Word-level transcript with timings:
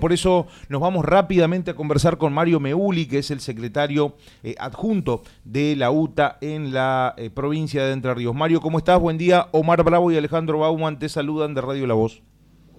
Por 0.00 0.12
eso 0.12 0.46
nos 0.68 0.80
vamos 0.80 1.04
rápidamente 1.04 1.72
a 1.72 1.74
conversar 1.74 2.18
con 2.18 2.32
Mario 2.32 2.60
Meuli, 2.60 3.06
que 3.06 3.18
es 3.18 3.32
el 3.32 3.40
secretario 3.40 4.14
eh, 4.44 4.54
adjunto 4.60 5.22
de 5.44 5.74
la 5.74 5.90
UTA 5.90 6.38
en 6.40 6.72
la 6.72 7.16
eh, 7.16 7.30
provincia 7.30 7.84
de 7.84 7.94
Entre 7.94 8.14
Ríos. 8.14 8.32
Mario, 8.32 8.60
¿cómo 8.60 8.78
estás? 8.78 9.00
Buen 9.00 9.18
día. 9.18 9.48
Omar 9.50 9.82
Bravo 9.82 10.12
y 10.12 10.16
Alejandro 10.16 10.60
Bauman 10.60 11.00
te 11.00 11.08
saludan 11.08 11.52
de 11.52 11.62
Radio 11.62 11.84
La 11.88 11.94
Voz. 11.94 12.22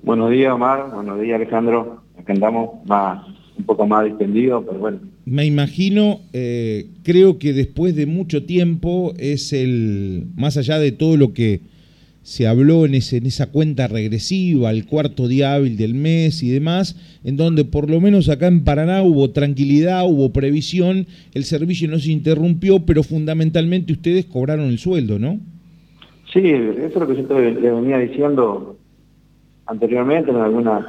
Buenos 0.01 0.31
días, 0.31 0.53
Omar. 0.53 0.91
Buenos 0.93 1.19
días, 1.19 1.35
Alejandro. 1.35 2.03
Acá 2.17 2.31
andamos 2.31 2.87
más, 2.87 3.27
un 3.57 3.65
poco 3.65 3.85
más 3.85 4.05
distendido, 4.05 4.65
pero 4.65 4.79
bueno. 4.79 4.99
Me 5.25 5.45
imagino, 5.45 6.21
eh, 6.31 6.89
creo 7.03 7.37
que 7.37 7.51
después 7.51 7.97
de 7.97 8.05
mucho 8.05 8.45
tiempo 8.45 9.11
es 9.17 9.51
el, 9.51 10.27
más 10.37 10.55
allá 10.55 10.79
de 10.79 10.93
todo 10.93 11.17
lo 11.17 11.33
que 11.33 11.63
se 12.29 12.45
habló 12.45 12.85
en, 12.85 12.93
esa 12.93 13.51
cuenta 13.51 13.87
regresiva, 13.87 14.69
el 14.69 14.85
cuarto 14.85 15.27
día 15.27 15.55
hábil 15.55 15.77
del 15.77 15.95
mes 15.95 16.43
y 16.43 16.51
demás, 16.51 16.95
en 17.23 17.37
donde 17.37 17.65
por 17.65 17.89
lo 17.89 17.99
menos 17.99 18.29
acá 18.29 18.45
en 18.45 18.63
Paraná 18.63 19.01
hubo 19.01 19.31
tranquilidad, 19.31 20.07
hubo 20.07 20.31
previsión, 20.31 21.07
el 21.33 21.43
servicio 21.43 21.89
no 21.89 21.97
se 21.97 22.11
interrumpió, 22.11 22.85
pero 22.85 23.01
fundamentalmente 23.01 23.93
ustedes 23.93 24.27
cobraron 24.27 24.67
el 24.67 24.77
sueldo, 24.77 25.17
¿no? 25.17 25.39
Sí, 26.31 26.41
eso 26.45 26.85
es 26.85 26.95
lo 26.95 27.07
que 27.07 27.15
yo 27.15 27.39
le 27.39 27.71
venía 27.71 27.97
diciendo 27.97 28.77
anteriormente 29.65 30.29
en 30.29 30.37
algunas, 30.37 30.85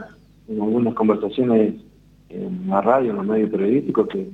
en 0.46 0.60
algunas 0.60 0.92
conversaciones 0.92 1.72
en 2.28 2.68
la 2.68 2.82
radio, 2.82 3.12
en 3.12 3.16
los 3.16 3.26
medios 3.26 3.48
periodísticos, 3.48 4.08
que 4.08 4.28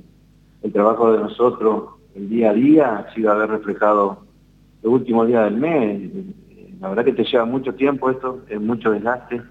el 0.61 0.73
trabajo 0.73 1.13
de 1.13 1.19
nosotros 1.19 1.83
el 2.17 2.27
día 2.27 2.49
a 2.49 2.53
día 2.53 2.97
ha 2.97 3.13
sido 3.13 3.31
haber 3.31 3.49
reflejado 3.49 4.25
los 4.83 4.91
últimos 4.91 5.25
días 5.27 5.45
del 5.45 5.57
mes, 5.57 6.11
la 6.79 6.89
verdad 6.89 7.05
que 7.05 7.13
te 7.13 7.23
lleva 7.23 7.45
mucho 7.45 7.73
tiempo 7.73 8.09
esto, 8.09 8.43
es 8.49 8.61
mucho 8.61 8.91
desgaste, 8.91 9.41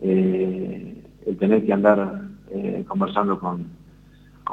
eh, 0.00 1.02
el 1.26 1.36
tener 1.38 1.64
que 1.64 1.72
andar 1.72 2.22
eh, 2.50 2.84
conversando 2.86 3.38
con, 3.38 3.66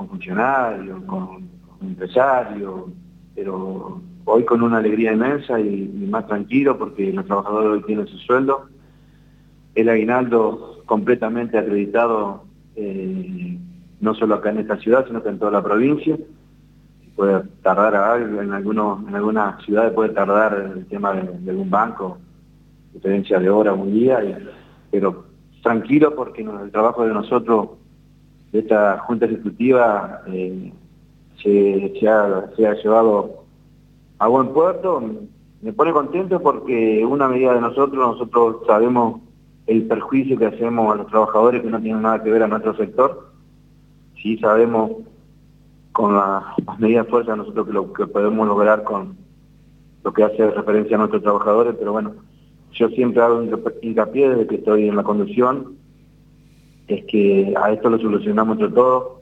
funcionarios, 0.07 1.03
con, 1.03 1.49
empresarios, 1.81 2.91
pero 3.33 4.01
hoy 4.25 4.45
con 4.45 4.61
una 4.61 4.77
alegría 4.77 5.13
inmensa 5.13 5.59
y, 5.59 6.07
más 6.09 6.27
tranquilo 6.27 6.77
porque 6.77 7.11
los 7.11 7.25
trabajadores 7.25 7.71
hoy 7.71 7.83
tienen 7.87 8.07
su 8.07 8.17
sueldo, 8.19 8.67
el 9.73 9.89
aguinaldo 9.89 10.83
completamente 10.85 11.57
acreditado 11.57 12.43
eh, 12.75 13.57
no 13.99 14.13
solo 14.15 14.35
acá 14.35 14.51
en 14.51 14.59
esta 14.59 14.77
ciudad, 14.77 15.05
sino 15.07 15.23
que 15.23 15.29
en 15.29 15.39
toda 15.39 15.51
la 15.51 15.63
provincia, 15.63 16.17
puede 17.21 17.43
tardar 17.61 17.93
algo, 17.95 18.41
en 18.41 18.51
algunos, 18.51 19.07
en 19.07 19.13
algunas 19.13 19.63
ciudades 19.63 19.93
puede 19.93 20.09
tardar 20.09 20.71
el 20.75 20.87
tema 20.87 21.13
de, 21.13 21.51
algún 21.51 21.69
banco, 21.69 22.17
diferencia 22.95 23.37
de 23.37 23.47
hora, 23.47 23.73
un 23.73 23.93
día, 23.93 24.19
pero 24.89 25.25
tranquilo 25.61 26.15
porque 26.15 26.41
el 26.41 26.71
trabajo 26.71 27.05
de 27.05 27.13
nosotros, 27.13 27.77
de 28.51 28.59
esta 28.61 28.97
Junta 29.05 29.27
Ejecutiva, 29.27 30.23
eh, 30.29 30.73
se, 31.43 32.09
ha, 32.09 32.73
llevado 32.81 33.43
a 34.17 34.27
buen 34.27 34.47
puerto. 34.47 35.03
Me 35.61 35.73
pone 35.73 35.93
contento 35.93 36.39
porque 36.39 37.05
una 37.05 37.27
medida 37.27 37.53
de 37.53 37.61
nosotros, 37.61 37.99
nosotros 37.99 38.65
sabemos 38.65 39.21
el 39.67 39.83
perjuicio 39.83 40.39
que 40.39 40.47
hacemos 40.47 40.91
a 40.91 40.97
los 40.97 41.07
trabajadores 41.07 41.61
que 41.61 41.69
no 41.69 41.79
tienen 41.79 42.01
nada 42.01 42.23
que 42.23 42.31
ver 42.31 42.41
a 42.41 42.47
nuestro 42.47 42.75
sector. 42.77 43.29
Sí 44.23 44.39
sabemos 44.39 44.93
con 45.91 46.15
las 46.15 46.43
medidas 46.79 47.05
de 47.05 47.11
fuerza 47.11 47.35
nosotros 47.35 47.67
que 47.67 47.73
lo 47.73 47.93
que 47.93 48.07
podemos 48.07 48.47
lograr 48.47 48.83
con 48.83 49.17
lo 50.03 50.13
que 50.13 50.23
hace 50.23 50.49
referencia 50.49 50.95
a 50.95 50.99
nuestros 50.99 51.21
trabajadores, 51.21 51.75
pero 51.77 51.91
bueno, 51.91 52.13
yo 52.73 52.89
siempre 52.89 53.21
hago 53.21 53.43
hincapié 53.81 54.29
desde 54.29 54.47
que 54.47 54.55
estoy 54.55 54.87
en 54.87 54.95
la 54.95 55.03
conducción, 55.03 55.75
es 56.87 57.05
que 57.05 57.53
a 57.61 57.71
esto 57.71 57.89
lo 57.89 57.99
solucionamos 57.99 58.57
entre 58.57 58.73
todos, 58.73 59.21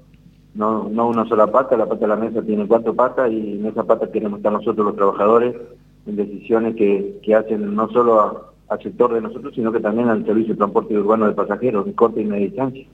no, 0.53 0.90
no 0.90 1.08
una 1.08 1.28
sola 1.28 1.47
pata, 1.47 1.78
la 1.78 1.88
pata 1.88 2.02
de 2.02 2.08
la 2.08 2.16
mesa 2.16 2.42
tiene 2.42 2.67
cuatro 2.67 2.94
patas 2.94 3.31
y 3.31 3.59
en 3.59 3.66
esa 3.66 3.84
pata 3.84 4.12
queremos 4.12 4.40
estar 4.40 4.52
nosotros 4.52 4.86
los 4.86 4.95
trabajadores 4.95 5.56
en 6.06 6.16
decisiones 6.16 6.75
que, 6.75 7.19
que 7.24 7.35
hacen 7.35 7.75
no 7.75 7.90
solo 7.90 8.19
a, 8.19 8.50
al 8.69 8.81
sector 8.81 9.13
de 9.13 9.22
nosotros, 9.22 9.53
sino 9.56 9.72
que 9.72 9.80
también 9.80 10.07
al 10.09 10.25
servicio 10.25 10.53
de 10.53 10.57
transporte 10.57 10.97
urbano 10.97 11.28
de 11.28 11.34
pasajeros, 11.34 11.85
de 11.85 11.94
corta 11.94 12.22
y 12.22 12.25
media 12.25 12.46
distancia. 12.46 12.85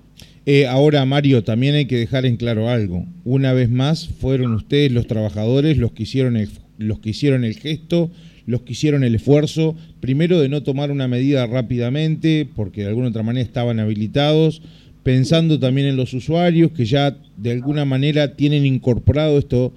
Eh, 0.45 0.67
ahora, 0.67 1.05
Mario, 1.05 1.43
también 1.43 1.75
hay 1.75 1.85
que 1.85 1.97
dejar 1.97 2.25
en 2.25 2.37
claro 2.37 2.69
algo. 2.69 3.05
Una 3.23 3.53
vez 3.53 3.69
más, 3.69 4.07
fueron 4.07 4.53
ustedes 4.53 4.91
los 4.91 5.07
trabajadores 5.07 5.77
los 5.77 5.91
que 5.91 6.03
hicieron 6.03 6.37
el, 6.37 6.49
los 6.77 6.99
que 6.99 7.09
hicieron 7.09 7.43
el 7.43 7.55
gesto, 7.55 8.09
los 8.45 8.61
que 8.61 8.73
hicieron 8.73 9.03
el 9.03 9.15
esfuerzo, 9.15 9.75
primero 9.99 10.39
de 10.39 10.49
no 10.49 10.63
tomar 10.63 10.91
una 10.91 11.07
medida 11.07 11.45
rápidamente, 11.47 12.47
porque 12.55 12.81
de 12.81 12.89
alguna 12.89 13.09
otra 13.09 13.23
manera 13.23 13.45
estaban 13.45 13.79
habilitados, 13.79 14.61
pensando 15.03 15.59
también 15.59 15.87
en 15.87 15.97
los 15.97 16.13
usuarios 16.13 16.71
que 16.71 16.85
ya 16.85 17.17
de 17.37 17.51
alguna 17.51 17.85
manera 17.85 18.35
tienen 18.35 18.65
incorporado 18.65 19.37
esto 19.37 19.73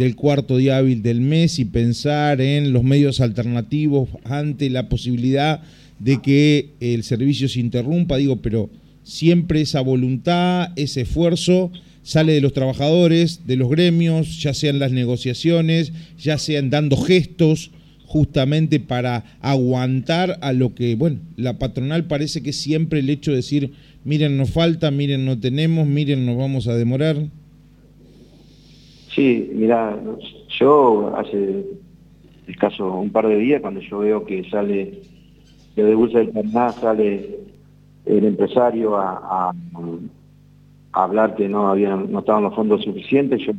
del 0.00 0.16
cuarto 0.16 0.56
día 0.56 0.78
hábil 0.78 1.02
del 1.02 1.20
mes 1.20 1.58
y 1.58 1.66
pensar 1.66 2.40
en 2.40 2.72
los 2.72 2.82
medios 2.82 3.20
alternativos 3.20 4.08
ante 4.24 4.70
la 4.70 4.88
posibilidad 4.88 5.60
de 5.98 6.22
que 6.22 6.70
el 6.80 7.02
servicio 7.02 7.50
se 7.50 7.60
interrumpa, 7.60 8.16
digo, 8.16 8.40
pero 8.40 8.70
siempre 9.02 9.60
esa 9.60 9.82
voluntad, 9.82 10.70
ese 10.76 11.02
esfuerzo 11.02 11.70
sale 12.02 12.32
de 12.32 12.40
los 12.40 12.54
trabajadores, 12.54 13.46
de 13.46 13.56
los 13.56 13.68
gremios, 13.68 14.40
ya 14.40 14.54
sean 14.54 14.78
las 14.78 14.90
negociaciones, 14.90 15.92
ya 16.18 16.38
sean 16.38 16.70
dando 16.70 16.96
gestos 16.96 17.70
justamente 18.06 18.80
para 18.80 19.36
aguantar 19.42 20.38
a 20.40 20.54
lo 20.54 20.74
que, 20.74 20.94
bueno, 20.94 21.18
la 21.36 21.58
patronal 21.58 22.06
parece 22.06 22.42
que 22.42 22.54
siempre 22.54 23.00
el 23.00 23.10
hecho 23.10 23.32
de 23.32 23.36
decir, 23.36 23.72
miren, 24.04 24.38
nos 24.38 24.48
falta, 24.48 24.90
miren, 24.90 25.26
no 25.26 25.38
tenemos, 25.38 25.86
miren, 25.86 26.24
nos 26.24 26.38
vamos 26.38 26.68
a 26.68 26.74
demorar. 26.74 27.18
Sí, 29.14 29.50
mira, 29.54 29.98
yo 30.58 31.12
hace 31.16 31.64
escaso 32.46 32.92
un 32.92 33.10
par 33.10 33.26
de 33.26 33.36
días, 33.36 33.60
cuando 33.60 33.80
yo 33.80 34.00
veo 34.00 34.24
que 34.24 34.48
sale 34.50 35.02
de 35.76 35.92
Dulce 35.92 36.18
del 36.18 36.28
Paraná, 36.28 36.72
sale 36.72 37.40
el 38.06 38.24
empresario 38.24 38.96
a, 38.96 39.52
hablar 40.92 41.36
que 41.36 41.48
no 41.48 41.68
había, 41.68 41.94
no 41.94 42.18
estaban 42.18 42.42
los 42.42 42.54
fondos 42.54 42.82
suficientes, 42.82 43.40
yo 43.46 43.52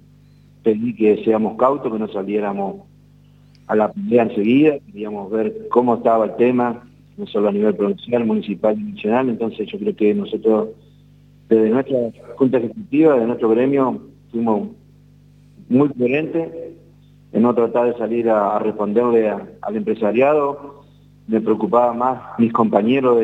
pedí 0.63 0.93
que 0.93 1.23
seamos 1.23 1.57
cautos, 1.57 1.91
que 1.91 1.99
no 1.99 2.07
saliéramos 2.09 2.83
a 3.67 3.75
la 3.75 3.91
pelea 3.91 4.23
enseguida, 4.23 4.79
queríamos 4.87 5.31
ver 5.31 5.67
cómo 5.69 5.95
estaba 5.95 6.25
el 6.25 6.35
tema, 6.35 6.83
no 7.17 7.25
solo 7.27 7.47
a 7.47 7.53
nivel 7.53 7.75
provincial, 7.75 8.25
municipal 8.25 8.77
y 8.77 8.83
nacional, 8.83 9.29
entonces 9.29 9.69
yo 9.71 9.79
creo 9.79 9.95
que 9.95 10.13
nosotros, 10.13 10.69
desde 11.47 11.69
nuestra 11.69 11.97
Junta 12.35 12.57
Ejecutiva, 12.57 13.17
de 13.17 13.25
nuestro 13.25 13.49
gremio, 13.49 14.01
fuimos 14.29 14.69
muy 15.71 15.89
coherente 15.89 16.75
en 17.31 17.41
no 17.41 17.55
tratar 17.55 17.91
de 17.91 17.97
salir 17.97 18.29
a, 18.29 18.59
responderle 18.59 19.29
al 19.29 19.75
empresariado. 19.75 20.83
Me 21.27 21.39
preocupaba 21.39 21.93
más 21.93 22.21
mis 22.37 22.51
compañeros 22.51 23.19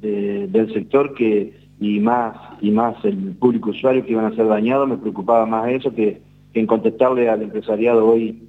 del 0.00 0.72
sector 0.72 1.14
que 1.14 1.58
y 1.80 2.00
más 2.00 2.36
y 2.60 2.70
más 2.70 2.96
el 3.04 3.36
público 3.36 3.70
usuario 3.70 4.04
que 4.04 4.12
iban 4.12 4.26
a 4.26 4.36
ser 4.36 4.46
dañados. 4.46 4.88
Me 4.88 4.96
preocupaba 4.96 5.44
más 5.46 5.68
eso 5.70 5.92
que, 5.92 6.22
en 6.54 6.66
contestarle 6.66 7.28
al 7.28 7.42
empresariado 7.42 8.06
hoy 8.06 8.48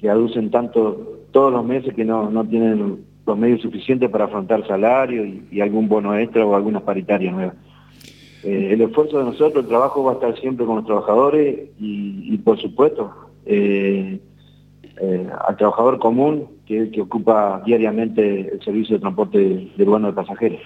que 0.00 0.08
aducen 0.08 0.50
tanto 0.50 1.22
todos 1.32 1.52
los 1.52 1.64
meses 1.64 1.94
que 1.94 2.04
no, 2.04 2.30
no 2.30 2.44
tienen 2.44 3.04
los 3.26 3.38
medios 3.38 3.62
suficientes 3.62 4.10
para 4.10 4.26
afrontar 4.26 4.66
salario 4.66 5.24
y, 5.24 5.46
y 5.50 5.60
algún 5.60 5.88
bono 5.88 6.16
extra 6.16 6.44
o 6.44 6.54
algunas 6.54 6.82
paritarias 6.82 7.32
nuevas. 7.32 7.56
Eh, 8.44 8.72
el 8.72 8.80
esfuerzo 8.82 9.18
de 9.18 9.24
nosotros, 9.24 9.64
el 9.64 9.68
trabajo 9.68 10.04
va 10.04 10.12
a 10.12 10.14
estar 10.14 10.38
siempre 10.38 10.66
con 10.66 10.76
los 10.76 10.84
trabajadores 10.84 11.70
y, 11.80 12.36
por 12.38 12.60
supuesto, 12.60 13.10
eh, 13.46 14.18
eh, 15.00 15.26
al 15.48 15.56
trabajador 15.56 15.98
común 15.98 16.48
que, 16.66 16.90
que 16.90 17.00
ocupa 17.00 17.62
diariamente 17.64 18.52
el 18.52 18.62
servicio 18.62 18.96
de 18.96 19.00
transporte 19.00 19.38
de 19.76 19.84
urbano 19.84 20.08
de 20.08 20.12
pasajeros. 20.12 20.60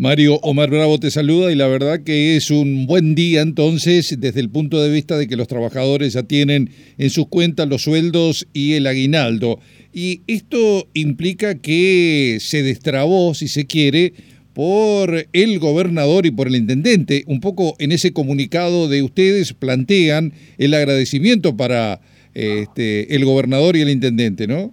Mario 0.00 0.36
Omar 0.42 0.70
Bravo 0.70 1.00
te 1.00 1.10
saluda 1.10 1.50
y 1.50 1.56
la 1.56 1.66
verdad 1.66 2.04
que 2.04 2.36
es 2.36 2.52
un 2.52 2.86
buen 2.86 3.16
día 3.16 3.40
entonces 3.40 4.14
desde 4.20 4.38
el 4.38 4.48
punto 4.48 4.80
de 4.80 4.92
vista 4.92 5.18
de 5.18 5.26
que 5.26 5.34
los 5.34 5.48
trabajadores 5.48 6.12
ya 6.12 6.22
tienen 6.22 6.70
en 6.98 7.10
sus 7.10 7.26
cuentas 7.26 7.68
los 7.68 7.82
sueldos 7.82 8.46
y 8.52 8.74
el 8.74 8.86
aguinaldo. 8.86 9.58
Y 9.92 10.22
esto 10.28 10.86
implica 10.94 11.56
que 11.56 12.38
se 12.40 12.62
destrabó, 12.62 13.34
si 13.34 13.48
se 13.48 13.66
quiere, 13.66 14.12
por 14.58 15.10
el 15.32 15.60
gobernador 15.60 16.26
y 16.26 16.32
por 16.32 16.48
el 16.48 16.56
intendente. 16.56 17.22
Un 17.28 17.38
poco 17.38 17.76
en 17.78 17.92
ese 17.92 18.12
comunicado 18.12 18.88
de 18.88 19.04
ustedes 19.04 19.54
plantean 19.54 20.32
el 20.58 20.74
agradecimiento 20.74 21.56
para 21.56 22.00
este, 22.34 23.14
el 23.14 23.24
gobernador 23.24 23.76
y 23.76 23.82
el 23.82 23.88
intendente, 23.88 24.48
¿no? 24.48 24.72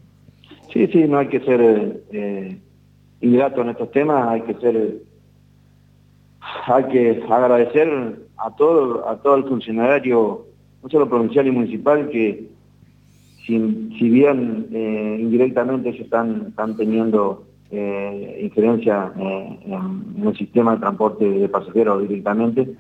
Sí, 0.74 0.88
sí, 0.88 1.04
no 1.08 1.20
hay 1.20 1.28
que 1.28 1.40
ser 1.42 2.02
eh, 2.12 2.58
ingrato 3.22 3.62
en 3.62 3.70
estos 3.70 3.92
temas, 3.92 4.28
hay 4.28 4.42
que 4.42 4.56
ser, 4.56 4.96
hay 6.66 6.84
que 6.86 7.24
agradecer 7.30 7.88
a 8.38 8.56
todo, 8.56 9.08
a 9.08 9.22
todo 9.22 9.36
el 9.36 9.44
funcionario, 9.44 10.48
no 10.82 10.90
solo 10.90 11.08
provincial 11.08 11.46
y 11.46 11.52
municipal, 11.52 12.10
que 12.10 12.48
si, 13.46 14.10
bien 14.10 14.66
eh, 14.74 15.18
indirectamente 15.22 15.90
ellos 15.90 16.06
están, 16.06 16.48
están 16.50 16.76
teniendo 16.76 17.46
eh, 17.72 18.40
injerencia 18.44 19.12
eh, 19.18 19.60
en, 19.66 20.28
el 20.28 20.38
sistema 20.38 20.74
de 20.74 20.80
transporte 20.80 21.30
de 21.30 21.50
pasajeros 21.50 22.02
directamente. 22.02 22.76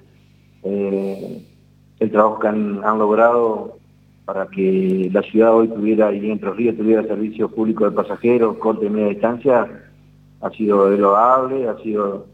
el 0.63 2.11
trabajo 2.11 2.39
que 2.39 2.47
han, 2.47 2.99
logrado 2.99 3.77
para 4.25 4.47
que 4.47 5.09
la 5.13 5.21
ciudad 5.21 5.55
hoy 5.55 5.67
tuviera, 5.67 6.11
y 6.13 6.29
Entre 6.29 6.51
Ríos 6.51 6.77
tuviera 6.77 7.03
servicio 7.03 7.49
público 7.49 7.85
de 7.85 7.91
pasajeros, 7.91 8.57
corte 8.57 8.87
y 8.87 8.89
media 8.89 9.09
distancia, 9.09 9.67
ha 10.41 10.49
sido 10.51 10.89
loable, 10.89 11.67
ha 11.67 11.77
sido 11.77 12.25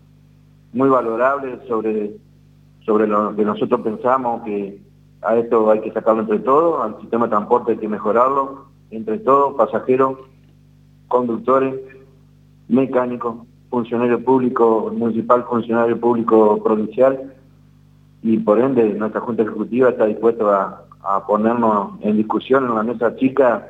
muy 0.73 0.89
valorable 0.89 1.59
sobre, 1.67 2.11
sobre 2.85 3.07
lo 3.07 3.35
que 3.35 3.43
nosotros 3.43 3.81
pensamos 3.81 4.43
que 4.43 4.79
a 5.21 5.35
esto 5.35 5.69
hay 5.69 5.81
que 5.81 5.91
sacarlo 5.91 6.21
entre 6.21 6.39
todos, 6.39 6.83
al 6.83 6.99
sistema 6.99 7.25
de 7.25 7.31
transporte 7.31 7.71
hay 7.73 7.77
que 7.77 7.87
mejorarlo, 7.87 8.65
entre 8.89 9.19
todos, 9.19 9.55
pasajeros, 9.55 10.17
conductores, 11.07 11.75
mecánicos, 12.71 13.35
funcionario 13.69 14.23
público 14.23 14.91
municipal, 14.95 15.43
funcionario 15.43 15.99
público 15.99 16.61
provincial, 16.63 17.33
y 18.23 18.37
por 18.37 18.59
ende 18.59 18.93
nuestra 18.93 19.21
Junta 19.21 19.43
Ejecutiva 19.43 19.89
está 19.89 20.05
dispuesta 20.05 20.85
a, 21.03 21.25
ponernos 21.25 21.99
en 22.01 22.17
discusión 22.17 22.65
en 22.65 22.75
la 22.75 22.83
mesa 22.83 23.15
chica 23.15 23.67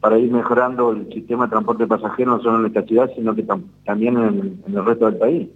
para 0.00 0.18
ir 0.18 0.32
mejorando 0.32 0.92
el 0.92 1.12
sistema 1.12 1.44
de 1.44 1.50
transporte 1.50 1.82
de 1.84 1.88
pasajeros 1.88 2.38
no 2.38 2.42
solo 2.42 2.60
en 2.60 2.66
esta 2.66 2.82
ciudad, 2.82 3.10
sino 3.14 3.34
que 3.34 3.44
también 3.84 4.16
en 4.16 4.62
el 4.66 4.84
resto 4.84 5.06
del 5.06 5.16
país. 5.16 5.48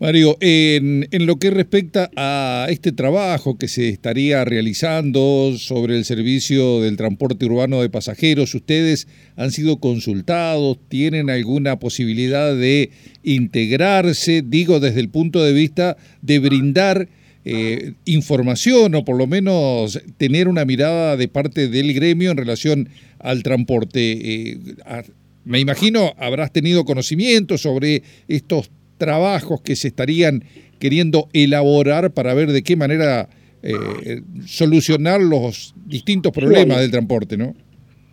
Mario, 0.00 0.36
en, 0.40 1.08
lo 1.26 1.40
que 1.40 1.50
respecta 1.50 2.08
a 2.14 2.68
este 2.70 2.92
trabajo 2.92 3.58
que 3.58 3.66
se 3.66 3.88
estaría 3.88 4.44
realizando 4.44 5.56
sobre 5.58 5.96
el 5.96 6.04
servicio 6.04 6.80
del 6.80 6.96
transporte 6.96 7.46
urbano 7.46 7.82
de 7.82 7.90
pasajeros, 7.90 8.54
¿ustedes 8.54 9.08
han 9.34 9.50
sido 9.50 9.80
consultados? 9.80 10.78
¿Tienen 10.88 11.30
alguna 11.30 11.80
posibilidad 11.80 12.54
de 12.54 12.90
integrarse? 13.24 14.44
Digo, 14.46 14.78
desde 14.78 15.00
el 15.00 15.08
punto 15.08 15.42
de 15.42 15.52
vista 15.52 15.96
de 16.22 16.38
brindar 16.38 17.08
eh, 17.44 17.94
información 18.04 18.94
o 18.94 19.04
por 19.04 19.16
lo 19.16 19.26
menos 19.26 20.00
tener 20.16 20.46
una 20.46 20.64
mirada 20.64 21.16
de 21.16 21.26
parte 21.26 21.66
del 21.66 21.92
gremio 21.92 22.30
en 22.30 22.36
relación 22.36 22.88
al 23.18 23.42
transporte. 23.42 24.52
Eh, 24.52 24.58
me 25.44 25.58
imagino 25.58 26.14
habrás 26.18 26.52
tenido 26.52 26.84
conocimiento 26.84 27.58
sobre 27.58 28.04
estos 28.28 28.70
trabajos 28.98 29.60
que 29.62 29.76
se 29.76 29.88
estarían 29.88 30.44
queriendo 30.78 31.28
elaborar 31.32 32.12
para 32.12 32.34
ver 32.34 32.52
de 32.52 32.62
qué 32.62 32.76
manera 32.76 33.28
eh, 33.62 34.22
solucionar 34.46 35.20
los 35.20 35.74
distintos 35.86 36.32
problemas 36.32 36.80
del 36.80 36.90
transporte, 36.90 37.36
¿no? 37.36 37.54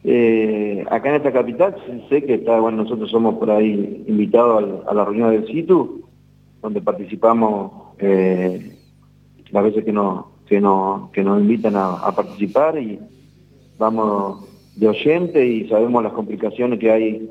Eh, 0.04 0.84
acá 0.90 1.10
en 1.10 1.16
esta 1.16 1.32
capital 1.32 1.76
sé 2.10 2.24
que 2.24 2.36
está, 2.36 2.60
bueno, 2.60 2.84
nosotros 2.84 3.10
somos 3.10 3.36
por 3.36 3.50
ahí 3.50 4.04
invitados 4.08 4.84
a, 4.88 4.94
la 4.94 5.04
reunión 5.04 5.32
del 5.32 5.48
SITU, 5.48 6.08
donde 6.62 6.82
participamos 6.82 7.96
eh, 8.00 8.72
las 9.50 9.64
veces 9.64 9.84
que 9.84 9.92
nos, 9.92 10.26
que 10.48 10.62
nos, 10.62 11.10
que 11.10 11.24
nos 11.24 11.42
invitan 11.42 11.76
a, 11.76 11.96
a 11.96 12.16
participar 12.16 12.78
y 12.78 13.00
vamos 13.80 14.46
de 14.76 14.88
oyente 14.88 15.46
y 15.46 15.68
sabemos 15.68 16.04
las 16.04 16.14
complicaciones 16.14 16.80
que 16.80 16.92
hay 16.92 17.30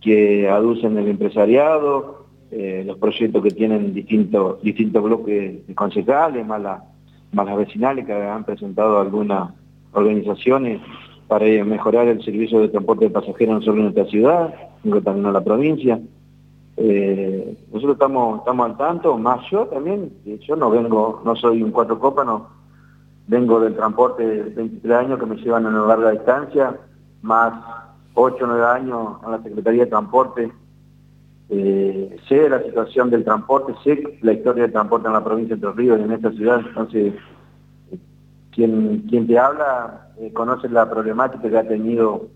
que 0.00 0.48
aducen 0.48 0.96
el 0.96 1.08
empresariado, 1.08 2.17
eh, 2.50 2.82
los 2.86 2.96
proyectos 2.98 3.42
que 3.42 3.50
tienen 3.50 3.92
distintos 3.92 4.62
distintos 4.62 5.02
bloques 5.02 5.60
concejales, 5.74 6.46
más, 6.46 6.62
más 7.32 7.46
las 7.46 7.56
vecinales 7.56 8.06
que 8.06 8.12
han 8.12 8.44
presentado 8.44 9.00
algunas 9.00 9.50
organizaciones 9.92 10.80
para 11.26 11.44
mejorar 11.64 12.08
el 12.08 12.22
servicio 12.24 12.60
de 12.60 12.68
transporte 12.68 13.04
de 13.04 13.10
pasajeros 13.10 13.56
no 13.56 13.62
solo 13.62 13.82
en 13.82 13.88
esta 13.88 14.06
ciudad, 14.06 14.54
sino 14.82 15.02
también 15.02 15.26
en 15.26 15.32
la 15.34 15.44
provincia. 15.44 16.00
Eh, 16.78 17.56
nosotros 17.72 17.94
estamos, 17.94 18.38
estamos 18.38 18.70
al 18.70 18.76
tanto, 18.78 19.18
más 19.18 19.40
yo 19.50 19.66
también, 19.66 20.10
yo 20.24 20.56
no 20.56 20.70
vengo, 20.70 21.20
no 21.24 21.36
soy 21.36 21.62
un 21.62 21.70
cuatro 21.70 21.98
copas, 21.98 22.24
no, 22.24 22.48
vengo 23.26 23.60
del 23.60 23.74
transporte 23.74 24.26
de 24.26 24.42
23 24.54 24.96
años 24.96 25.18
que 25.18 25.26
me 25.26 25.36
llevan 25.36 25.66
en 25.66 25.74
una 25.74 25.86
larga 25.86 26.12
distancia, 26.12 26.78
más 27.20 27.52
8 28.14 28.42
o 28.42 28.46
9 28.46 28.64
años 28.64 29.16
en 29.24 29.30
la 29.32 29.42
Secretaría 29.42 29.84
de 29.84 29.90
Transporte 29.90 30.52
eh, 31.50 32.16
sé 32.28 32.48
la 32.48 32.62
situación 32.62 33.08
del 33.08 33.24
transporte, 33.24 33.72
sé 33.82 34.18
la 34.20 34.34
historia 34.34 34.64
del 34.64 34.72
transporte 34.72 35.06
en 35.06 35.14
la 35.14 35.24
provincia 35.24 35.56
de 35.56 35.66
Entre 35.66 35.82
Ríos 35.82 35.98
y 35.98 36.02
en 36.02 36.12
esta 36.12 36.30
ciudad, 36.32 36.60
entonces 36.60 37.14
quien, 38.52 39.06
quien 39.08 39.26
te 39.26 39.38
habla 39.38 40.10
eh, 40.18 40.30
conoce 40.32 40.68
la 40.68 40.90
problemática 40.90 41.48
que 41.48 41.56
ha 41.56 41.66
tenido 41.66 42.28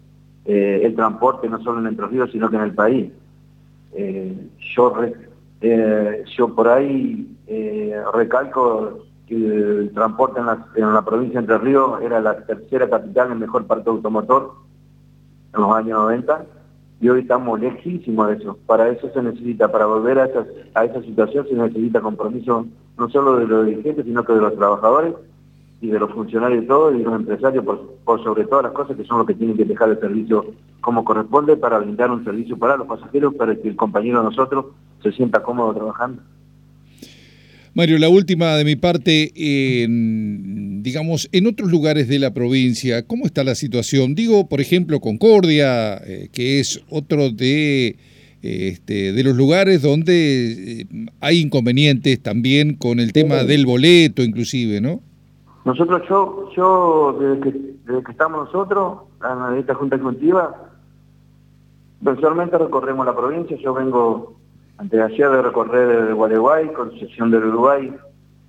eh, 0.46 0.80
el 0.84 0.94
transporte 0.94 1.46
no 1.46 1.62
solo 1.62 1.80
en 1.80 1.88
Entre 1.88 2.06
Ríos, 2.06 2.30
sino 2.32 2.48
que 2.48 2.56
en 2.56 2.62
el 2.62 2.74
país. 2.74 3.12
yo, 4.74 4.94
yo 6.36 6.54
por 6.54 6.68
ahí 6.68 7.28
recalco 8.14 9.04
que 9.26 9.34
el 9.34 9.92
transporte 9.92 10.40
en 10.40 10.46
la, 10.46 10.66
en 10.74 10.94
la 10.94 11.04
provincia 11.04 11.38
de 11.38 11.44
Entre 11.44 11.58
Ríos 11.58 12.00
era 12.00 12.18
la 12.18 12.46
tercera 12.46 12.88
capital 12.88 13.30
en 13.30 13.40
mejor 13.40 13.66
parque 13.66 13.90
automotor 13.90 14.54
en 15.54 15.60
los 15.60 15.76
años 15.76 15.98
90 15.98 16.46
y 17.02 17.08
hoy 17.08 17.22
estamos 17.22 17.58
lejísimos 17.58 18.28
de 18.28 18.34
eso. 18.36 18.56
Para 18.64 18.88
eso 18.88 19.10
se 19.12 19.20
necesita, 19.20 19.70
para 19.72 19.86
volver 19.86 20.20
a, 20.20 20.30
a 20.74 20.84
esa 20.84 21.02
situación 21.02 21.44
se 21.48 21.54
necesita 21.54 22.00
compromiso 22.00 22.64
no 22.96 23.10
solo 23.10 23.38
de 23.38 23.46
los 23.48 23.66
dirigentes, 23.66 24.04
sino 24.04 24.24
que 24.24 24.32
de 24.32 24.40
los 24.40 24.54
trabajadores 24.54 25.14
y 25.80 25.88
de 25.88 25.98
los 25.98 26.12
funcionarios 26.12 26.64
todos 26.68 26.94
y 26.94 26.98
de 26.98 27.04
los 27.04 27.14
empresarios, 27.14 27.64
por, 27.64 28.22
sobre 28.22 28.44
todas 28.44 28.66
las 28.66 28.72
cosas 28.72 28.96
que 28.96 29.04
son 29.04 29.18
los 29.18 29.26
que 29.26 29.34
tienen 29.34 29.56
que 29.56 29.64
dejar 29.64 29.88
el 29.88 29.98
servicio 29.98 30.46
como 30.80 31.04
corresponde 31.04 31.56
para 31.56 31.80
brindar 31.80 32.08
un 32.12 32.24
servicio 32.24 32.56
para 32.56 32.76
los 32.76 32.86
pasajeros, 32.86 33.34
para 33.34 33.56
que 33.56 33.68
el 33.68 33.74
compañero 33.74 34.18
de 34.18 34.26
nosotros 34.26 34.66
se 35.02 35.10
sienta 35.10 35.42
cómodo 35.42 35.74
trabajando. 35.74 36.22
Mario, 37.74 37.98
la 37.98 38.10
última 38.10 38.54
de 38.56 38.64
mi 38.64 38.76
parte, 38.76 39.32
en, 39.34 40.82
digamos, 40.82 41.30
en 41.32 41.46
otros 41.46 41.70
lugares 41.70 42.06
de 42.06 42.18
la 42.18 42.34
provincia, 42.34 43.06
¿cómo 43.06 43.24
está 43.24 43.44
la 43.44 43.54
situación? 43.54 44.14
Digo, 44.14 44.46
por 44.46 44.60
ejemplo, 44.60 45.00
Concordia, 45.00 45.96
eh, 45.96 46.28
que 46.32 46.60
es 46.60 46.84
otro 46.90 47.30
de, 47.30 47.96
este, 48.42 49.12
de 49.12 49.24
los 49.24 49.34
lugares 49.34 49.80
donde 49.80 50.82
eh, 50.82 50.86
hay 51.20 51.40
inconvenientes 51.40 52.22
también 52.22 52.74
con 52.74 53.00
el 53.00 53.14
tema 53.14 53.44
del 53.44 53.64
boleto, 53.64 54.22
inclusive, 54.22 54.82
¿no? 54.82 55.00
Nosotros, 55.64 56.02
yo, 56.10 56.50
yo 56.54 57.18
desde 57.18 58.02
que, 58.04 58.10
estamos 58.10 58.52
nosotros, 58.52 58.98
en 59.22 59.58
esta 59.58 59.74
Junta 59.74 59.96
Ejecutiva, 59.96 60.72
mensualmente 62.02 62.58
recorremos 62.58 63.06
la 63.06 63.16
provincia, 63.16 63.56
yo 63.62 63.72
vengo 63.72 64.41
antes 64.78 64.98
de 64.98 65.04
ayer 65.04 65.30
de 65.30 65.42
recorrer 65.42 66.08
el 66.08 66.14
Gualeguay, 66.14 66.72
Concepción 66.72 67.30
del 67.30 67.44
Uruguay, 67.44 67.94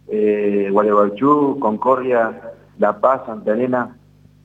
eh, 0.07 0.69
Gualeguaychú, 0.71 1.57
Concordia, 1.59 2.53
La 2.79 2.99
Paz, 2.99 3.21
Santa 3.25 3.53
Elena, 3.53 3.97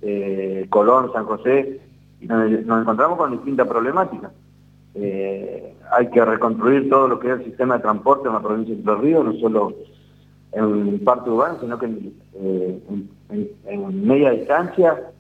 eh, 0.03 0.67
Colón, 0.71 1.13
San 1.13 1.25
José, 1.25 1.81
y 2.21 2.27
nos, 2.27 2.51
encontramos 2.51 3.19
con 3.19 3.33
distintas 3.33 3.67
problemáticas. 3.67 4.33
Eh, 4.95 5.75
hay 5.91 6.11
que 6.11 6.25
reconstruir 6.25 6.89
todo 6.89 7.09
lo 7.09 7.19
que 7.21 7.29
es 7.29 7.39
el 7.39 7.45
sistema 7.45 7.77
de 7.77 7.83
transporte 7.83 8.29
en 8.29 8.35
la 8.35 8.43
provincia 8.43 8.75
de 8.75 8.83
Los 8.83 9.01
Ríos, 9.01 9.25
no 9.25 9.33
solo 9.35 9.75
en 10.53 11.05
parte 11.05 11.31
urbana, 11.31 11.59
sino 11.61 11.79
que 11.79 11.87
en 11.87 12.15
eh, 12.41 13.79
media 13.93 14.31
distancia, 14.31 15.11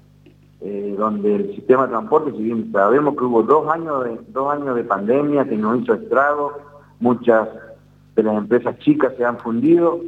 eh, 0.60 0.94
donde 0.98 1.36
el 1.36 1.54
sistema 1.54 1.84
de 1.84 1.90
transporte, 1.90 2.32
si 2.32 2.42
bien 2.42 2.72
sabemos 2.72 3.16
que 3.16 3.24
hubo 3.24 3.42
dos 3.44 3.68
años 3.70 4.04
de, 4.04 4.18
dos 4.28 4.52
años 4.52 4.74
de 4.74 4.84
pandemia 4.84 5.48
que 5.48 5.56
nos 5.56 5.80
hizo 5.80 5.94
estragos, 5.94 6.54
muchas 6.98 7.48
de 8.16 8.22
las 8.24 8.36
empresas 8.36 8.76
chicas 8.80 9.12
se 9.16 9.24
han 9.24 9.38
fundido, 9.38 10.00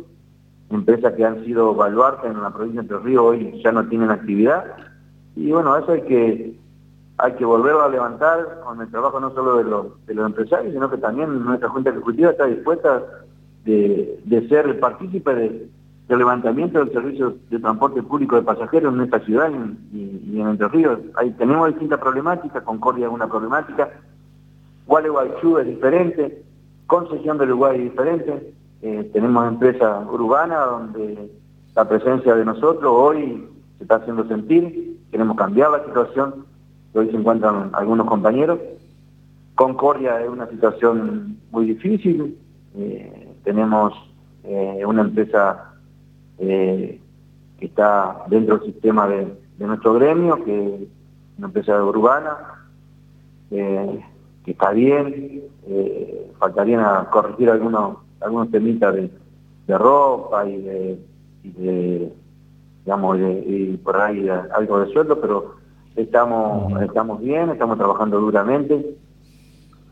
empresas 0.71 1.15
que 1.15 1.25
han 1.25 1.45
sido 1.45 1.75
baluartes 1.75 2.31
en 2.31 2.43
la 2.43 2.51
provincia 2.51 2.83
de 2.83 2.89
Entre 2.89 2.99
Ríos 2.99 3.23
hoy 3.23 3.61
ya 3.63 3.71
no 3.71 3.87
tienen 3.89 4.11
actividad, 4.11 4.65
y 5.37 5.53
bueno, 5.53 5.77
eso 5.77 5.93
hay 5.93 6.03
que 6.03 6.61
hay 7.19 7.33
que 7.35 7.45
volverlo 7.45 7.83
a 7.83 7.89
levantar 7.89 8.61
con 8.65 8.81
el 8.81 8.91
trabajo 8.91 9.21
no 9.21 9.31
solo 9.35 9.59
de 9.59 9.65
los, 9.65 10.07
de 10.07 10.15
los 10.15 10.27
empresarios, 10.27 10.73
sino 10.73 10.91
que 10.91 10.97
también 10.97 11.45
nuestra 11.45 11.69
Junta 11.69 11.91
Ejecutiva 11.91 12.31
está 12.31 12.47
dispuesta 12.47 13.03
de, 13.65 14.19
de 14.25 14.49
ser 14.49 14.81
partícipe 14.81 15.35
de, 15.35 15.69
el 16.11 16.19
levantamiento 16.19 16.81
del 16.81 16.93
servicio 16.93 17.37
de 17.51 17.59
transporte 17.61 18.03
público 18.03 18.37
de 18.37 18.43
pasajeros 18.43 18.95
en 18.95 19.03
esta 19.03 19.21
ciudad 19.21 19.51
y, 19.93 20.41
en 20.41 20.47
Entre 20.47 20.69
Ríos. 20.69 20.99
Ahí 21.17 21.31
tenemos 21.33 21.69
distintas 21.69 22.01
problemáticas, 22.01 22.63
Concordia 22.65 23.07
es 23.07 23.13
una 23.13 23.29
problemática, 23.29 23.91
Gualeguaychú 24.87 25.59
es 25.59 25.67
diferente, 25.67 26.43
Concesión 26.87 27.39
del 27.39 27.51
Uruguay 27.51 27.77
es 27.79 27.91
diferente, 27.91 28.53
eh, 28.83 29.11
tenemos 29.13 29.47
empresas 29.47 30.05
urbanas 30.11 30.71
donde 30.71 31.31
la 31.77 31.89
presencia 31.89 32.35
de 32.35 32.45
nosotros 32.45 32.93
hoy 32.93 33.49
se 33.79 33.85
está 33.85 33.97
haciendo 33.97 34.27
sentir, 34.27 34.99
queremos 35.13 35.37
cambiar 35.37 35.71
la 35.71 35.85
situación, 35.85 36.47
hoy 36.93 37.09
se 37.11 37.17
encuentran 37.17 37.71
algunos 37.73 38.07
compañeros. 38.09 38.59
Concordia 39.55 40.21
es 40.23 40.29
una 40.29 40.49
situación 40.49 41.37
muy 41.53 41.67
difícil, 41.67 42.37
eh, 42.75 43.37
tenemos 43.45 43.93
eh, 44.43 44.83
una 44.85 45.03
empresa 45.03 45.70
eh, 46.41 47.01
que 47.59 47.67
está 47.67 48.25
dentro 48.29 48.59
del 48.59 48.73
sistema 48.73 49.07
de, 49.07 49.37
nuestro 49.59 49.93
gremio, 49.95 50.43
que 50.43 50.75
es 50.75 50.81
una 51.37 51.49
empresa 51.49 51.85
urbana, 51.85 52.37
eh, 53.51 54.03
que 54.45 54.53
está 54.53 54.71
bien, 54.71 55.43
eh, 55.67 56.33
faltarían 56.39 56.81
a 56.81 57.11
corregir 57.11 57.51
algunos, 57.51 57.99
algunos 58.21 58.51
temitas 58.51 58.95
de, 58.95 59.11
ropa 59.69 60.49
y 60.49 60.61
de, 60.63 62.13
digamos, 62.85 63.19
y 63.21 63.77
por 63.85 64.01
ahí 64.01 64.29
algo 64.29 64.81
de 64.81 64.93
sueldo, 64.93 65.21
pero 65.21 65.55
estamos, 65.95 66.81
estamos 66.83 67.21
bien, 67.21 67.51
estamos 67.51 67.79
trabajando 67.79 68.19
duramente 68.19 68.97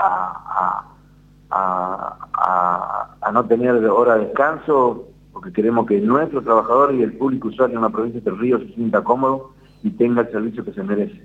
a, 0.00 0.84
no 3.32 3.44
tener 3.44 3.84
hora 3.86 4.16
de 4.16 4.26
descanso, 4.26 5.06
porque 5.38 5.52
queremos 5.52 5.86
que 5.86 6.00
nuestro 6.00 6.42
trabajador 6.42 6.96
y 6.96 7.02
el 7.02 7.12
público 7.12 7.46
usuario 7.46 7.76
en 7.76 7.82
la 7.82 7.90
provincia 7.90 8.20
del 8.20 8.36
Río 8.40 8.58
se 8.58 8.74
sienta 8.74 9.04
cómodo 9.04 9.52
y 9.84 9.90
tenga 9.90 10.22
el 10.22 10.32
servicio 10.32 10.64
que 10.64 10.72
se 10.72 10.82
merece. 10.82 11.22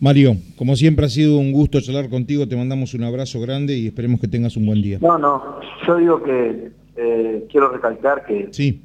Mario, 0.00 0.36
como 0.56 0.74
siempre 0.74 1.04
ha 1.04 1.10
sido 1.10 1.36
un 1.36 1.52
gusto 1.52 1.82
charlar 1.82 2.08
contigo, 2.08 2.48
te 2.48 2.56
mandamos 2.56 2.94
un 2.94 3.04
abrazo 3.04 3.42
grande 3.42 3.76
y 3.76 3.88
esperemos 3.88 4.22
que 4.22 4.26
tengas 4.26 4.56
un 4.56 4.64
buen 4.64 4.80
día. 4.80 5.00
No, 5.02 5.18
no, 5.18 5.60
yo 5.86 5.96
digo 5.98 6.22
que 6.22 6.72
eh, 6.96 7.46
quiero 7.50 7.68
recalcar 7.68 8.24
que 8.24 8.48
sí. 8.52 8.82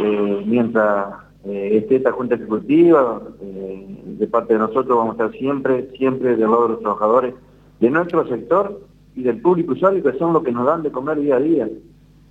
Eh, 0.00 0.42
mientras 0.44 1.14
eh, 1.44 1.78
esté 1.80 1.94
esta 1.96 2.10
Junta 2.10 2.34
Ejecutiva, 2.34 3.22
de 3.40 4.26
parte 4.26 4.54
de 4.54 4.58
nosotros 4.58 4.98
vamos 4.98 5.16
a 5.20 5.26
estar 5.26 5.38
siempre, 5.38 5.90
siempre 5.96 6.30
del 6.30 6.50
lado 6.50 6.64
de 6.64 6.68
los 6.70 6.80
trabajadores 6.80 7.34
de 7.78 7.88
nuestro 7.88 8.26
sector 8.26 8.84
y 9.14 9.22
del 9.22 9.40
público 9.40 9.74
usuario, 9.74 10.02
que 10.02 10.18
son 10.18 10.32
los 10.32 10.42
que 10.42 10.50
nos 10.50 10.66
dan 10.66 10.82
de 10.82 10.90
comer 10.90 11.20
día 11.20 11.36
a 11.36 11.40
día. 11.40 11.68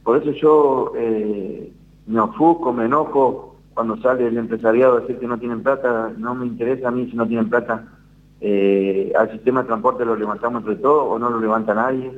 Por 0.03 0.17
eso 0.17 0.31
yo 0.31 0.93
me 2.08 2.20
ofusco, 2.20 2.74
me 2.74 2.86
enojo 2.86 3.55
cuando 3.74 3.98
sale 3.98 4.27
el 4.27 4.38
empresariado 4.38 4.98
a 4.98 5.00
decir 5.01 5.20
que 5.20 5.27
no 5.27 5.38
tienen 5.38 5.63
plata, 5.63 6.12
no 6.17 6.36
me 6.36 6.46
interesa 6.46 6.89
a 6.89 6.91
mí 6.91 7.08
si 7.10 7.15
no 7.15 7.27
tienen 7.27 7.50
plata 7.50 7.88
eh, 8.43 9.13
al 9.15 9.31
sistema 9.31 9.62
de 9.62 9.67
transporte 9.67 10.03
lo 10.03 10.15
levantamos 10.15 10.63
entre 10.63 10.77
todos 10.77 11.05
o 11.08 11.20
no 11.20 11.29
lo 11.29 11.39
levanta 11.39 11.75
nadie. 11.75 12.12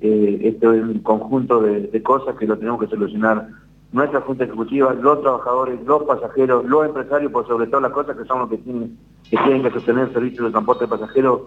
Eh, 0.00 0.40
esto 0.42 0.72
es 0.72 0.82
un 0.82 0.98
conjunto 0.98 1.62
de, 1.62 2.02
cosas 2.02 2.36
que 2.36 2.46
lo 2.46 2.58
tenemos 2.58 2.80
que 2.80 2.88
solucionar 2.88 3.48
nuestra 3.92 4.20
Junta 4.22 4.44
Ejecutiva, 4.44 4.92
los 4.92 5.22
trabajadores, 5.22 5.80
los 5.86 6.02
pasajeros, 6.02 6.64
los 6.64 6.86
empresarios, 6.86 7.30
por 7.30 7.46
sobre 7.46 7.68
todo 7.68 7.80
las 7.80 7.92
cosas 7.92 8.16
que 8.16 8.24
son 8.24 8.40
los 8.40 8.50
que 8.50 8.58
tienen 8.58 8.98
que, 9.62 9.70
sostener 9.70 10.08
el 10.08 10.12
servicio 10.12 10.44
de 10.44 10.50
transporte 10.50 10.84
de 10.84 10.90
pasajeros, 10.90 11.40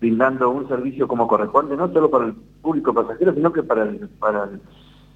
brindando 0.00 0.48
un 0.48 0.66
servicio 0.66 1.06
como 1.06 1.28
corresponde, 1.28 1.76
no 1.76 1.92
solo 1.92 2.10
para 2.10 2.24
el 2.24 2.34
público 2.62 2.94
pasajero, 2.94 3.34
sino 3.34 3.52
que 3.52 3.62
para, 3.62 3.92
para, 4.18 4.48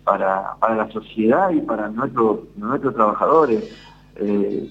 para, 0.04 0.56
para 0.60 0.76
la 0.76 0.90
sociedad 0.90 1.50
y 1.50 1.60
para 1.60 1.88
nuestros, 1.88 2.40
nuestros 2.56 2.94
trabajadores. 2.94 3.74
Eh, 4.16 4.70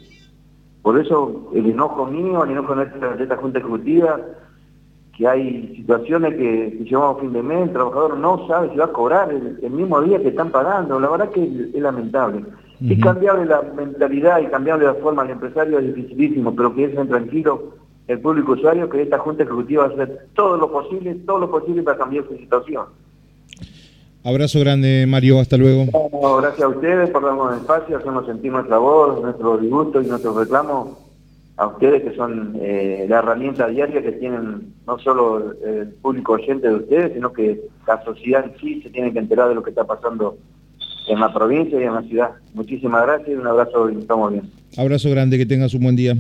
por 0.81 0.99
eso 0.99 1.49
el 1.53 1.69
enojo 1.69 2.05
mío, 2.05 2.43
el 2.43 2.51
enojo 2.51 2.75
de 2.75 2.83
esta, 3.23 3.37
Junta 3.37 3.59
Ejecutiva, 3.59 4.19
que 5.17 5.27
hay 5.27 5.75
situaciones 5.75 6.31
que, 6.35 6.77
que, 6.77 6.83
llevamos 6.85 7.17
a 7.17 7.21
fin 7.21 7.33
de 7.33 7.43
mes, 7.43 7.63
el 7.63 7.73
trabajador 7.73 8.17
no 8.17 8.47
sabe 8.47 8.69
si 8.71 8.77
va 8.77 8.85
a 8.85 8.91
cobrar 8.91 9.31
el, 9.31 9.71
mismo 9.71 10.01
día 10.01 10.21
que 10.21 10.29
están 10.29 10.49
pagando, 10.49 10.99
la 10.99 11.09
verdad 11.09 11.29
que 11.29 11.43
es, 11.43 11.81
lamentable. 11.81 12.43
Y 12.81 12.99
cambiarle 12.99 13.45
la 13.45 13.61
mentalidad 13.61 14.41
y 14.41 14.47
cambiarle 14.47 14.85
la 14.85 14.95
forma 14.95 15.21
al 15.21 15.29
empresario 15.29 15.79
es 15.79 15.95
dificilísimo, 15.95 16.53
pero 16.53 16.75
que 16.75 16.85
estén 16.85 17.07
tranquilo 17.07 17.73
el 18.07 18.19
público 18.19 18.53
usuario 18.53 18.89
que 18.89 19.03
esta 19.03 19.19
Junta 19.19 19.43
Ejecutiva 19.43 19.83
va 19.83 19.89
a 19.89 19.93
hacer 19.93 20.27
todo 20.33 20.57
lo 20.57 20.69
posible, 20.69 21.15
todo 21.25 21.39
lo 21.39 21.49
posible 21.49 21.83
para 21.83 21.97
cambiar 21.97 22.25
su 22.27 22.35
situación. 22.35 22.87
Abrazo 24.23 24.59
grande, 24.59 25.05
Mario, 25.07 25.39
hasta 25.39 25.57
luego. 25.57 25.85
gracias 26.41 26.61
a 26.61 26.67
ustedes 26.69 27.09
por 27.09 27.23
darnos 27.23 27.57
espacio, 27.57 27.97
hacernos 27.97 28.25
sentir 28.25 28.51
nuestra 28.51 28.77
voz, 28.77 29.21
nuestro 29.21 29.57
disgusto 29.57 30.01
y 30.01 30.07
nuestro 30.07 30.37
reclamo 30.37 30.97
a 31.57 31.67
ustedes 31.67 32.03
que 32.03 32.15
son 32.15 32.57
eh, 32.61 33.05
la 33.07 33.19
herramienta 33.19 33.67
diaria 33.67 34.01
que 34.01 34.13
tienen 34.13 34.73
no 34.87 34.97
solo 34.99 35.53
el 35.63 35.89
público 36.01 36.33
oyente 36.33 36.67
de 36.67 36.75
ustedes, 36.75 37.13
sino 37.13 37.31
que 37.31 37.61
la 37.85 38.03
sociedad 38.03 38.45
en 38.45 38.59
sí 38.59 38.81
se 38.81 38.89
tiene 38.89 39.13
que 39.13 39.19
enterar 39.19 39.49
de 39.49 39.55
lo 39.55 39.63
que 39.63 39.69
está 39.69 39.83
pasando 39.83 40.37
en 41.07 41.19
la 41.19 41.33
provincia 41.33 41.79
y 41.79 41.83
en 41.83 41.93
la 41.93 42.01
ciudad. 42.03 42.31
Muchísimas 42.53 43.03
gracias 43.03 43.29
y 43.29 43.33
un 43.33 43.47
abrazo 43.47 43.89
y 43.89 43.97
estamos 43.97 44.31
bien. 44.31 44.49
Abrazo 44.77 45.09
grande, 45.11 45.37
que 45.37 45.45
tengas 45.45 45.73
un 45.73 45.83
buen 45.83 45.95
día. 45.95 46.15